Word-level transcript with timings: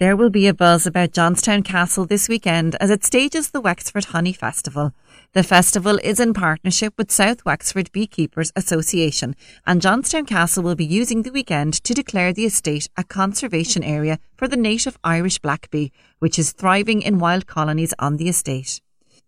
There 0.00 0.16
will 0.16 0.30
be 0.30 0.46
a 0.46 0.54
buzz 0.54 0.86
about 0.86 1.10
Johnstown 1.10 1.64
Castle 1.64 2.06
this 2.06 2.28
weekend 2.28 2.76
as 2.76 2.88
it 2.88 3.04
stages 3.04 3.50
the 3.50 3.60
Wexford 3.60 4.04
Honey 4.04 4.32
Festival. 4.32 4.94
The 5.32 5.42
festival 5.42 5.98
is 6.04 6.20
in 6.20 6.34
partnership 6.34 6.94
with 6.96 7.10
South 7.10 7.44
Wexford 7.44 7.90
Beekeepers 7.90 8.52
Association, 8.54 9.34
and 9.66 9.82
Johnstown 9.82 10.24
Castle 10.24 10.62
will 10.62 10.76
be 10.76 10.84
using 10.84 11.22
the 11.22 11.32
weekend 11.32 11.74
to 11.82 11.94
declare 11.94 12.32
the 12.32 12.44
estate 12.44 12.88
a 12.96 13.02
conservation 13.02 13.82
area 13.82 14.20
for 14.36 14.46
the 14.46 14.56
native 14.56 14.96
Irish 15.02 15.40
black 15.40 15.68
bee, 15.72 15.90
which 16.20 16.38
is 16.38 16.52
thriving 16.52 17.02
in 17.02 17.18
wild 17.18 17.48
colonies 17.48 17.92
on 17.98 18.18
the 18.18 18.28
estate. 18.28 18.80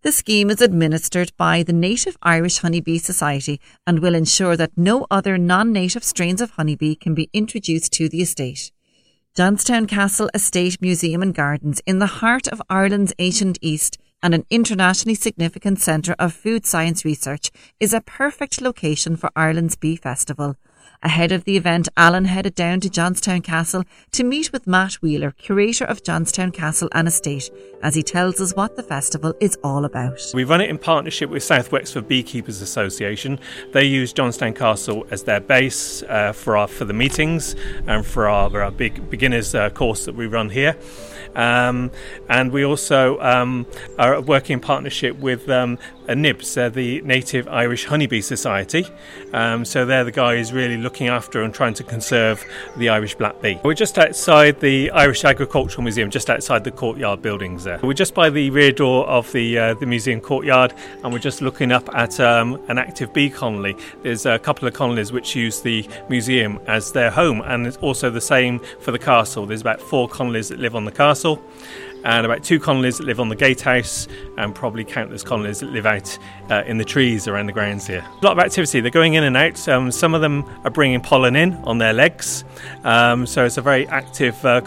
The 0.03 0.13
scheme 0.13 0.49
is 0.49 0.61
administered 0.61 1.33
by 1.35 1.63
the 1.63 1.73
Native 1.73 2.15
Irish 2.21 2.59
Honeybee 2.59 2.99
Society 2.99 3.59
and 3.85 3.99
will 3.99 4.15
ensure 4.15 4.55
that 4.55 4.77
no 4.77 5.05
other 5.11 5.37
non 5.37 5.73
native 5.73 6.05
strains 6.05 6.39
of 6.39 6.51
honeybee 6.51 6.95
can 6.95 7.13
be 7.13 7.29
introduced 7.33 7.91
to 7.91 8.07
the 8.07 8.21
estate. 8.21 8.71
Johnstown 9.33 9.85
Castle 9.87 10.29
Estate 10.33 10.81
Museum 10.81 11.21
and 11.21 11.33
Gardens, 11.33 11.81
in 11.85 11.99
the 11.99 12.19
heart 12.19 12.49
of 12.49 12.61
Ireland's 12.69 13.13
ancient 13.17 13.57
East 13.61 13.97
and 14.21 14.33
an 14.33 14.45
internationally 14.49 15.15
significant 15.15 15.79
centre 15.79 16.17
of 16.19 16.33
food 16.33 16.65
science 16.65 17.05
research, 17.05 17.49
is 17.79 17.93
a 17.93 18.01
perfect 18.01 18.59
location 18.59 19.15
for 19.15 19.31
Ireland's 19.33 19.77
Bee 19.77 19.95
Festival. 19.95 20.57
Ahead 21.03 21.31
of 21.31 21.45
the 21.45 21.57
event, 21.57 21.89
Alan 21.97 22.25
headed 22.25 22.53
down 22.53 22.79
to 22.81 22.89
Johnstown 22.89 23.41
Castle 23.41 23.85
to 24.11 24.23
meet 24.23 24.51
with 24.51 24.67
Matt 24.67 24.93
Wheeler, 24.95 25.31
curator 25.31 25.83
of 25.83 26.03
Johnstown 26.03 26.51
Castle 26.51 26.89
and 26.91 27.07
Estate, 27.07 27.49
as 27.81 27.95
he 27.95 28.03
tells 28.03 28.39
us 28.39 28.55
what 28.55 28.75
the 28.75 28.83
festival 28.83 29.33
is 29.39 29.57
all 29.63 29.83
about. 29.83 30.21
We 30.35 30.43
run 30.43 30.61
it 30.61 30.69
in 30.69 30.77
partnership 30.77 31.31
with 31.31 31.41
South 31.41 31.71
Wexford 31.71 32.07
Beekeepers 32.07 32.61
Association. 32.61 33.39
They 33.73 33.85
use 33.85 34.13
Johnstown 34.13 34.53
Castle 34.53 35.07
as 35.09 35.23
their 35.23 35.39
base 35.39 36.03
uh, 36.03 36.33
for 36.33 36.55
our 36.55 36.67
for 36.67 36.85
the 36.85 36.93
meetings 36.93 37.55
and 37.87 38.05
for 38.05 38.29
our, 38.29 38.51
for 38.51 38.61
our 38.61 38.71
big 38.71 39.09
beginners 39.09 39.55
uh, 39.55 39.71
course 39.71 40.05
that 40.05 40.13
we 40.13 40.27
run 40.27 40.51
here. 40.51 40.77
Um, 41.35 41.91
and 42.29 42.51
we 42.51 42.63
also 42.63 43.19
um, 43.21 43.65
are 43.97 44.21
working 44.21 44.55
in 44.55 44.59
partnership 44.59 45.17
with 45.17 45.49
um, 45.49 45.79
A 46.07 46.13
NIHBS, 46.13 46.57
uh, 46.57 46.69
the 46.69 47.01
Native 47.01 47.47
Irish 47.47 47.85
Honeybee 47.85 48.21
Society. 48.21 48.85
Um, 49.33 49.63
so 49.63 49.85
they're 49.85 50.03
the 50.03 50.11
guys 50.11 50.51
really 50.51 50.77
looking 50.77 51.07
after 51.07 51.43
and 51.43 51.53
trying 51.53 51.73
to 51.75 51.83
conserve 51.83 52.43
the 52.77 52.89
Irish 52.89 53.15
black 53.15 53.41
bee. 53.41 53.59
We're 53.63 53.73
just 53.73 53.97
outside 53.97 54.59
the 54.59 54.91
Irish 54.91 55.23
Agricultural 55.23 55.83
Museum, 55.83 56.09
just 56.09 56.29
outside 56.29 56.63
the 56.63 56.71
courtyard 56.71 57.21
buildings 57.21 57.63
there. 57.63 57.79
We're 57.83 57.93
just 57.93 58.13
by 58.13 58.29
the 58.29 58.49
rear 58.49 58.71
door 58.71 59.07
of 59.07 59.31
the 59.31 59.57
uh, 59.57 59.73
the 59.75 59.85
museum 59.85 60.21
courtyard, 60.21 60.73
and 61.03 61.13
we're 61.13 61.19
just 61.19 61.41
looking 61.41 61.71
up 61.71 61.87
at 61.95 62.19
um, 62.19 62.59
an 62.67 62.77
active 62.77 63.13
bee 63.13 63.29
colony. 63.29 63.75
There's 64.03 64.25
a 64.25 64.39
couple 64.39 64.67
of 64.67 64.73
colonies 64.73 65.11
which 65.11 65.35
use 65.35 65.61
the 65.61 65.87
museum 66.09 66.59
as 66.67 66.91
their 66.91 67.11
home, 67.11 67.41
and 67.41 67.67
it's 67.67 67.77
also 67.77 68.09
the 68.09 68.21
same 68.21 68.59
for 68.79 68.91
the 68.91 68.99
castle. 68.99 69.45
There's 69.45 69.61
about 69.61 69.79
four 69.81 70.09
colonies 70.09 70.49
that 70.49 70.59
live 70.59 70.75
on 70.75 70.85
the 70.85 70.91
castle 70.91 71.41
and 72.03 72.25
about 72.25 72.43
two 72.43 72.59
colonies 72.59 72.97
that 72.97 73.05
live 73.05 73.19
on 73.19 73.29
the 73.29 73.35
gatehouse, 73.35 74.07
and 74.37 74.55
probably 74.55 74.83
countless 74.83 75.23
colonies 75.23 75.59
that 75.59 75.71
live 75.71 75.85
out 75.85 76.17
uh, 76.49 76.63
in 76.65 76.77
the 76.77 76.85
trees 76.85 77.27
around 77.27 77.45
the 77.45 77.51
grounds 77.51 77.87
here. 77.87 78.05
A 78.21 78.25
lot 78.25 78.37
of 78.37 78.39
activity. 78.39 78.81
They're 78.81 78.91
going 78.91 79.13
in 79.13 79.23
and 79.23 79.37
out. 79.37 79.67
Um, 79.67 79.91
some 79.91 80.13
of 80.13 80.21
them 80.21 80.45
are 80.63 80.71
bringing 80.71 81.01
pollen 81.01 81.35
in 81.35 81.53
on 81.63 81.77
their 81.77 81.93
legs, 81.93 82.43
um, 82.83 83.25
so 83.25 83.45
it's 83.45 83.57
a 83.57 83.61
very 83.61 83.87
active 83.87 84.43
uh. 84.45 84.61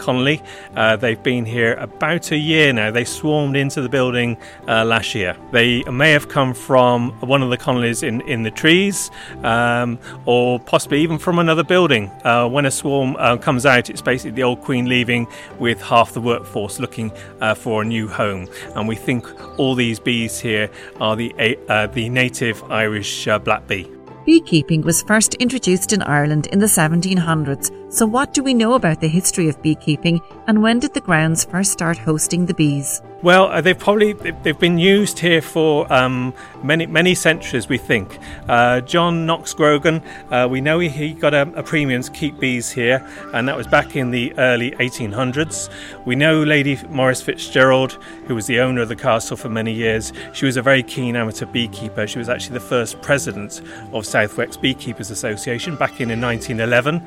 Uh, 0.75 0.95
they've 0.95 1.21
been 1.21 1.45
here 1.45 1.73
about 1.75 2.31
a 2.31 2.37
year 2.37 2.71
now. 2.71 2.91
They 2.91 3.05
swarmed 3.05 3.55
into 3.55 3.81
the 3.81 3.89
building 3.89 4.37
uh, 4.67 4.85
last 4.85 5.15
year. 5.15 5.35
They 5.51 5.83
may 5.83 6.11
have 6.11 6.29
come 6.29 6.53
from 6.53 7.11
one 7.21 7.43
of 7.43 7.49
the 7.49 7.57
colonies 7.57 8.03
in, 8.03 8.21
in 8.21 8.43
the 8.43 8.51
trees, 8.51 9.11
um, 9.43 9.99
or 10.25 10.59
possibly 10.59 11.01
even 11.01 11.17
from 11.17 11.39
another 11.39 11.63
building. 11.63 12.09
Uh, 12.23 12.47
when 12.47 12.65
a 12.65 12.71
swarm 12.71 13.15
uh, 13.17 13.37
comes 13.37 13.65
out, 13.65 13.89
it's 13.89 14.01
basically 14.01 14.31
the 14.31 14.43
old 14.43 14.61
queen 14.61 14.87
leaving 14.87 15.27
with 15.59 15.81
half 15.81 16.13
the 16.13 16.21
workforce 16.21 16.79
looking 16.79 17.11
uh, 17.41 17.55
for 17.55 17.81
a 17.81 17.85
new 17.85 18.07
home. 18.07 18.47
And 18.75 18.87
we 18.87 18.95
think 18.95 19.27
all 19.59 19.75
these 19.75 19.99
bees 19.99 20.39
here 20.39 20.69
are 20.99 21.15
the, 21.15 21.57
uh, 21.69 21.87
the 21.87 22.09
native 22.09 22.63
Irish 22.65 23.27
uh, 23.27 23.39
black 23.39 23.67
bee. 23.67 23.89
Beekeeping 24.25 24.81
was 24.81 25.03
first 25.03 25.35
introduced 25.35 25.93
in 25.93 26.01
Ireland 26.01 26.47
in 26.47 26.57
the 26.57 26.65
1700s, 26.65 27.84
so 27.89 28.05
what 28.05 28.33
do 28.33 28.43
we 28.43 28.53
know 28.53 28.73
about 28.73 29.01
the 29.01 29.07
history 29.07 29.47
of 29.47 29.61
beekeeping 29.61 30.21
and 30.47 30.61
when 30.61 30.79
did 30.79 30.93
the 30.93 31.01
grounds 31.01 31.45
first 31.45 31.71
start 31.71 31.97
hosting 31.97 32.45
the 32.45 32.53
bees? 32.53 33.01
Well, 33.25 33.45
uh, 33.45 33.61
they've 33.61 33.79
probably 33.79 34.13
they've 34.13 34.59
been 34.59 34.77
used 34.77 35.17
here 35.17 35.41
for 35.41 35.91
um, 35.91 36.31
many 36.61 36.85
many 36.85 37.15
centuries. 37.15 37.67
We 37.67 37.79
think 37.79 38.19
uh, 38.47 38.81
John 38.81 39.25
Knox 39.25 39.51
Grogan. 39.51 40.03
Uh, 40.29 40.47
we 40.47 40.61
know 40.61 40.77
he, 40.77 40.89
he 40.89 41.13
got 41.13 41.33
a, 41.33 41.41
a, 41.55 41.63
premium 41.63 42.03
to 42.03 42.11
keep 42.11 42.37
bees 42.39 42.69
here, 42.69 43.03
and 43.33 43.47
that 43.47 43.57
was 43.57 43.65
back 43.65 43.95
in 43.95 44.11
the 44.11 44.37
early 44.37 44.71
1800s. 44.73 45.69
We 46.05 46.15
know 46.15 46.43
Lady 46.43 46.79
Maurice 46.89 47.21
Fitzgerald, 47.23 47.93
who 48.27 48.35
was 48.35 48.45
the 48.45 48.59
owner 48.59 48.81
of 48.81 48.89
the 48.89 48.95
castle 48.95 49.37
for 49.37 49.49
many 49.49 49.73
years. 49.73 50.13
She 50.33 50.45
was 50.45 50.55
a 50.55 50.61
very 50.61 50.83
keen 50.83 51.15
amateur 51.15 51.47
beekeeper. 51.47 52.05
She 52.05 52.19
was 52.19 52.29
actually 52.29 52.53
the 52.55 52.65
first 52.65 53.01
president 53.01 53.61
of 53.91 54.05
South 54.05 54.37
Beekeepers 54.61 55.09
Association 55.09 55.77
back 55.77 55.99
in, 55.99 56.11
in 56.11 56.21
1911. 56.21 57.01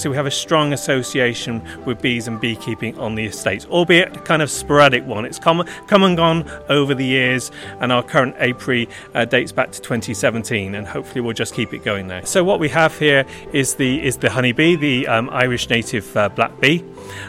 So 0.00 0.08
we 0.08 0.16
have 0.16 0.24
a 0.24 0.30
strong 0.30 0.72
association 0.72 1.62
with 1.84 2.00
bees 2.00 2.26
and 2.26 2.40
beekeeping 2.40 2.98
on 2.98 3.16
the 3.16 3.26
estate, 3.26 3.66
albeit 3.68 4.16
a 4.16 4.20
kind 4.20 4.40
of 4.40 4.50
sporadic 4.50 5.04
one. 5.04 5.26
It's 5.26 5.38
come, 5.38 5.62
come 5.88 6.04
and 6.04 6.16
gone 6.16 6.50
over 6.70 6.94
the 6.94 7.04
years, 7.04 7.50
and 7.80 7.92
our 7.92 8.02
current 8.02 8.34
apiary 8.38 8.88
uh, 9.12 9.26
dates 9.26 9.52
back 9.52 9.72
to 9.72 9.80
2017, 9.82 10.74
and 10.74 10.86
hopefully 10.86 11.20
we'll 11.20 11.34
just 11.34 11.52
keep 11.52 11.74
it 11.74 11.84
going 11.84 12.06
there. 12.06 12.24
So 12.24 12.42
what 12.42 12.60
we 12.60 12.70
have 12.70 12.98
here 12.98 13.26
is 13.52 13.74
the 13.74 14.02
is 14.02 14.16
the 14.16 14.30
honeybee, 14.30 14.74
the 14.74 15.06
um, 15.06 15.28
Irish 15.28 15.68
native 15.68 16.16
uh, 16.16 16.30
black 16.30 16.58
bee, 16.60 16.82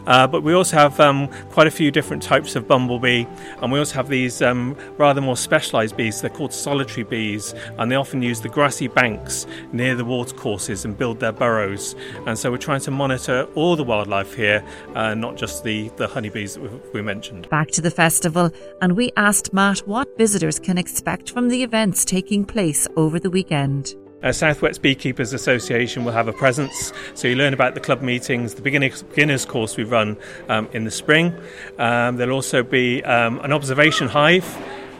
uh, 0.07 0.27
but 0.27 0.41
we 0.41 0.53
also 0.53 0.77
have 0.77 0.97
um, 1.01 1.27
quite 1.51 1.67
a 1.67 1.71
few 1.71 1.91
different 1.91 2.23
types 2.23 2.55
of 2.55 2.69
bumblebee, 2.69 3.25
and 3.61 3.69
we 3.69 3.79
also 3.79 3.95
have 3.95 4.07
these 4.07 4.41
um, 4.41 4.77
rather 4.97 5.19
more 5.19 5.35
specialised 5.35 5.97
bees. 5.97 6.21
They're 6.21 6.29
called 6.29 6.53
solitary 6.53 7.03
bees, 7.03 7.53
and 7.77 7.91
they 7.91 7.97
often 7.97 8.21
use 8.21 8.39
the 8.39 8.47
grassy 8.47 8.88
banks 8.88 9.45
near 9.73 9.93
the 9.93 10.05
watercourses 10.05 10.85
and 10.85 10.97
build 10.97 11.19
their 11.19 11.33
burrows. 11.33 11.95
And 12.25 12.39
so 12.39 12.49
we're 12.49 12.60
trying 12.61 12.81
to 12.81 12.91
monitor 12.91 13.47
all 13.55 13.75
the 13.75 13.83
wildlife 13.83 14.33
here, 14.33 14.63
uh, 14.95 15.13
not 15.13 15.35
just 15.35 15.63
the 15.63 15.89
the 15.97 16.07
honeybees 16.07 16.55
that 16.55 16.94
we 16.94 17.01
mentioned. 17.01 17.49
Back 17.49 17.69
to 17.72 17.81
the 17.81 17.91
festival, 17.91 18.51
and 18.81 18.95
we 18.95 19.11
asked 19.17 19.53
Matt 19.53 19.79
what 19.88 20.17
visitors 20.17 20.59
can 20.59 20.77
expect 20.77 21.31
from 21.31 21.50
the 21.50 21.63
events 21.63 22.05
taking 22.05 22.45
place 22.45 22.88
over 22.95 23.19
the 23.19 23.29
weekend. 23.29 23.95
Uh, 24.23 24.31
South 24.31 24.61
Wexford 24.61 24.83
Beekeepers 24.83 25.33
Association 25.33 26.05
will 26.05 26.11
have 26.11 26.27
a 26.27 26.33
presence, 26.33 26.94
so 27.16 27.27
you 27.27 27.35
learn 27.35 27.53
about 27.53 27.73
the 27.73 27.79
club 27.79 28.03
meetings, 28.03 28.53
the 28.53 28.61
beginners, 28.61 29.01
beginners 29.01 29.45
course 29.45 29.77
we 29.77 29.83
run 29.83 30.16
um, 30.47 30.69
in 30.73 30.83
the 30.83 30.91
spring. 30.91 31.33
Um, 31.79 32.17
there'll 32.17 32.35
also 32.35 32.61
be 32.61 33.03
um, 33.03 33.39
an 33.39 33.51
observation 33.51 34.07
hive 34.07 34.45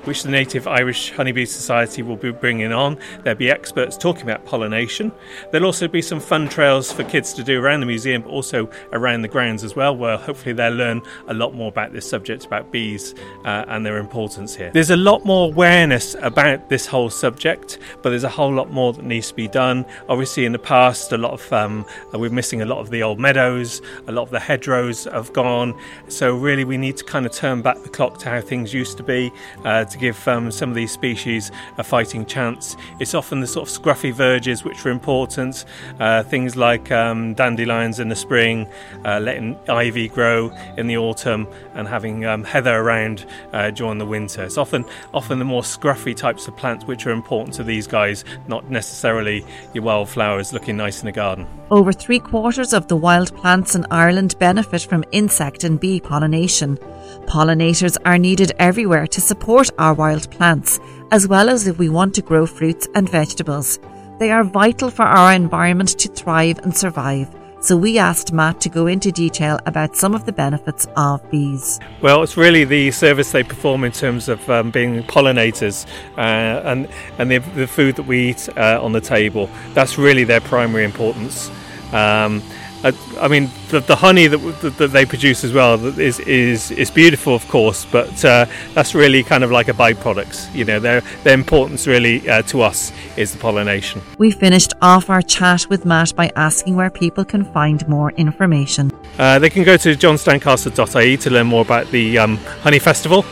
which 0.04 0.24
the 0.24 0.30
Native 0.30 0.68
Irish 0.68 1.12
Honeybee 1.12 1.46
Society 1.46 2.02
will 2.02 2.16
be 2.16 2.32
bringing 2.32 2.72
on. 2.72 2.98
There'll 3.24 3.38
be 3.38 3.52
experts 3.52 3.98
talking 3.98 4.24
about 4.24 4.46
pollination. 4.46 5.12
There'll 5.52 5.68
also 5.68 5.88
be 5.88 6.02
some 6.02 6.20
fun 6.20 6.50
trails 6.50 6.92
for 6.92 7.04
kids 7.04 7.34
to 7.34 7.44
do 7.44 7.62
around 7.62 7.82
the 7.82 7.86
museum, 7.86 8.24
but 8.24 8.30
also 8.30 8.70
around 8.92 9.22
the 9.22 9.28
grounds 9.28 9.64
as 9.64 9.76
well, 9.76 9.96
where 9.96 10.18
hopefully 10.18 10.54
they'll 10.54 10.74
learn 10.74 11.02
a 11.28 11.34
lot 11.34 11.54
more 11.54 11.70
about 11.70 11.94
this 11.94 12.10
subject, 12.10 12.46
about 12.46 12.72
bees 12.72 13.14
uh, 13.46 13.66
and 13.68 13.86
their 13.86 13.98
importance 13.98 14.56
here. 14.56 14.72
There's 14.74 14.90
a 14.90 14.98
lot 14.98 15.26
more 15.26 15.48
awareness 15.48 16.16
about 16.22 16.70
this 16.70 16.86
whole 16.86 17.10
subject, 17.10 17.78
but 18.02 18.10
there's 18.10 18.24
a 18.24 18.30
whole 18.30 18.54
lot 18.54 18.72
more 18.72 18.94
that 18.94 19.06
needs 19.06 19.30
to 19.30 19.36
be 19.36 19.48
done. 19.48 19.86
Obviously, 20.10 20.46
in 20.46 20.52
the 20.52 20.60
past, 20.60 21.12
a 21.12 21.18
lot 21.18 21.34
of 21.34 21.54
um, 21.54 21.86
we're 22.14 22.30
missing 22.30 22.62
a 22.62 22.66
lot 22.66 22.80
of 22.80 22.90
the 22.90 23.04
old 23.04 23.20
meadows, 23.20 23.82
a 24.08 24.12
lot 24.12 24.24
of 24.24 24.32
the 24.32 24.40
hedgerows 24.40 25.06
have 25.06 25.32
gone. 25.34 25.80
So 26.08 26.36
really, 26.36 26.64
we 26.64 26.78
need 26.78 26.98
to 26.98 27.04
kind 27.04 27.26
of 27.26 27.32
turn 27.32 27.62
back 27.62 27.82
the 27.84 27.90
clock 27.90 28.18
to 28.20 28.30
how 28.30 28.42
things 28.42 28.74
used 28.74 28.98
to 28.98 29.04
be. 29.04 29.32
Uh, 29.64 29.86
to 29.92 29.98
give 29.98 30.28
um, 30.28 30.52
some 30.52 30.70
of 30.70 30.76
these 30.76 30.92
species 30.92 31.52
a 31.78 31.84
fighting 31.84 32.26
chance. 32.26 32.76
It's 33.00 33.14
often 33.14 33.40
the 33.40 33.48
sort 33.48 33.70
of 33.70 33.82
scruffy 33.82 34.14
verges 34.14 34.64
which 34.64 34.86
are 34.86 34.90
important, 34.90 35.66
uh, 36.00 36.24
things 36.24 36.56
like 36.56 36.92
um, 36.92 37.34
dandelions 37.34 38.00
in 38.00 38.10
the 38.10 38.16
spring, 38.16 38.68
uh, 39.06 39.20
letting 39.20 39.58
ivy 39.70 40.08
grow 40.08 40.52
in 40.78 40.88
the 40.88 40.98
autumn, 40.98 41.48
and 41.76 41.88
having 41.88 42.26
um, 42.26 42.44
heather 42.44 42.76
around 42.76 43.26
uh, 43.54 43.70
during 43.72 43.98
the 43.98 44.06
winter. 44.06 44.44
It's 44.44 44.58
often 44.58 44.86
often 45.14 45.40
the 45.40 45.46
more 45.46 45.62
scruffy 45.62 46.16
types 46.16 46.48
of 46.48 46.56
plants 46.58 46.86
which 46.86 47.06
are 47.06 47.12
important 47.12 47.56
to 47.56 47.64
these 47.64 47.88
guys, 47.88 48.26
not 48.48 48.70
necessarily 48.70 49.46
your 49.74 49.84
wildflowers 49.84 50.54
looking 50.54 50.78
nice 50.78 51.02
in 51.02 51.06
the 51.06 51.12
garden. 51.12 51.48
Over 51.70 51.92
three 51.92 52.20
quarters 52.20 52.74
of 52.74 52.88
the 52.88 52.98
wild 52.98 53.36
plants 53.36 53.76
in 53.76 53.86
Ireland 53.92 54.36
benefit 54.40 54.82
from 54.82 55.04
insect 55.12 55.64
and 55.64 55.80
bee 55.80 56.00
pollination. 56.00 56.78
Pollinators 57.22 57.98
are 58.06 58.18
needed 58.18 58.52
everywhere 58.60 59.08
to 59.08 59.22
support 59.22 59.70
our 59.78 59.94
wild 59.94 60.30
plants, 60.32 60.80
as 61.12 61.28
well 61.28 61.50
as 61.50 61.68
if 61.68 61.78
we 61.78 61.90
want 61.90 62.14
to 62.16 62.22
grow 62.22 62.46
fruits 62.46 62.88
and 62.96 63.10
vegetables. 63.10 63.80
They 64.20 64.32
are 64.32 64.44
vital 64.44 64.90
for 64.90 65.04
our 65.04 65.34
environment 65.34 65.90
to 66.00 66.08
thrive 66.10 66.60
and 66.60 66.76
survive. 66.76 67.28
So 67.62 67.78
we 67.78 68.00
asked 68.00 68.34
Matt 68.34 68.60
to 68.62 68.70
go 68.70 68.88
into 68.88 69.12
detail 69.12 69.60
about 69.68 69.96
some 69.96 70.16
of 70.16 70.26
the 70.26 70.32
benefits 70.32 70.88
of 70.98 71.22
bees. 71.30 71.80
Well, 72.02 72.24
it's 72.24 72.36
really 72.36 72.64
the 72.64 72.90
service 72.90 73.32
they 73.32 73.44
perform 73.44 73.84
in 73.84 73.92
terms 73.92 74.30
of 74.30 74.50
um, 74.50 74.72
being 74.72 75.04
pollinators 75.04 75.86
uh, 76.18 76.22
and 76.66 76.90
and 77.20 77.30
the, 77.30 77.38
the, 77.38 77.68
food 77.68 77.98
that 77.98 78.08
we 78.08 78.30
eat 78.30 78.50
uh, 78.58 78.84
on 78.84 78.94
the 78.94 79.02
table. 79.02 79.48
That's 79.76 80.00
really 80.00 80.24
their 80.24 80.42
primary 80.42 80.86
importance. 80.86 81.52
Um, 81.94 82.42
uh, 82.84 82.92
I 83.20 83.28
mean, 83.28 83.50
the, 83.70 83.80
the 83.80 83.96
honey 83.96 84.28
that, 84.28 84.38
that, 84.62 84.78
that, 84.78 84.88
they 84.92 85.06
produce 85.06 85.44
as 85.44 85.54
well 85.54 85.84
is 86.00 86.20
is, 86.20 86.72
is 86.72 86.90
beautiful, 86.90 87.36
of 87.36 87.48
course, 87.48 87.86
but 87.86 88.26
uh, 88.26 88.46
that's 88.74 88.96
really 88.96 89.24
kind 89.24 89.44
of 89.44 89.52
like 89.52 89.68
a 89.68 89.74
byproduct. 89.74 90.54
You 90.54 90.66
know, 90.66 90.80
their 90.80 91.02
their 91.24 91.34
importance 91.34 91.88
really 91.88 92.28
uh, 92.28 92.42
to 92.44 92.62
us 92.62 92.92
is 93.18 93.34
the 93.34 93.40
pollination. 93.40 94.02
We 94.18 94.32
finished 94.32 94.74
off 94.82 95.10
our 95.10 95.22
chat 95.22 95.68
with 95.70 95.86
Matt 95.86 96.16
by 96.16 96.32
asking 96.36 96.76
where 96.76 96.90
people 96.90 97.24
can 97.24 97.46
find 97.46 97.88
more 97.88 98.12
information. 98.14 98.92
Uh, 99.20 99.38
they 99.40 99.50
can 99.50 99.64
go 99.64 99.78
to 99.78 99.96
johnstowncastle.ie 99.96 101.18
to 101.18 101.30
learn 101.30 101.48
more 101.48 101.62
about 101.62 101.88
the 101.92 102.18
um, 102.18 102.38
Honey 102.64 102.80
Festival. 102.80 103.26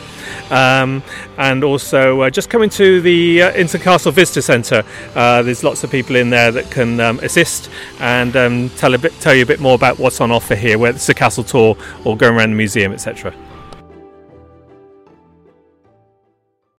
Um, 0.50 1.02
and 1.38 1.62
also 1.62 2.22
uh, 2.22 2.30
just 2.30 2.50
coming 2.50 2.70
to 2.70 3.00
the 3.00 3.42
uh, 3.42 3.52
Johnstown 3.52 3.82
Castle 3.82 4.12
Visitor 4.12 4.42
Centre. 4.42 4.84
Uh, 5.14 5.42
there's 5.42 5.62
lots 5.62 5.84
of 5.84 5.90
people 5.90 6.16
in 6.16 6.30
there 6.30 6.50
that 6.50 6.70
can 6.70 6.98
um, 7.00 7.18
assist 7.20 7.70
and 8.00 8.36
um, 8.36 8.68
tell 8.70 8.94
a 8.94 8.98
bit, 8.98 9.12
tell 9.20 9.34
you 9.34 9.42
a 9.42 9.46
bit 9.46 9.60
more 9.60 9.74
about 9.74 9.98
what's 9.98 10.20
on 10.20 10.30
offer 10.30 10.56
here, 10.56 10.76
whether 10.78 10.96
it's 10.96 11.08
a 11.08 11.14
castle 11.14 11.44
tour 11.44 11.76
or 12.04 12.16
going 12.16 12.36
around 12.36 12.50
the 12.50 12.56
museum, 12.56 12.92
etc. 12.92 13.32